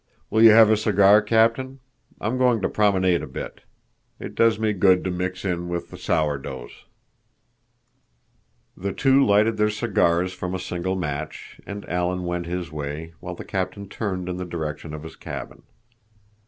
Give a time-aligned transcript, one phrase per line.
[0.31, 1.79] Will you have a cigar, Captain?
[2.19, 3.61] I'm going to promenade a bit.
[4.19, 6.71] It does me good to mix in with the sour doughs."
[8.75, 13.35] The two lighted their cigars from a single match, and Alan went his way, while
[13.35, 15.61] the captain turned in the direction of his cabin.